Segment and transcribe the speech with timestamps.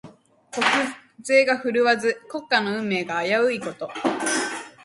[0.49, 0.65] 国
[1.21, 3.91] 勢が振るわず、国家の運命が危ういこと。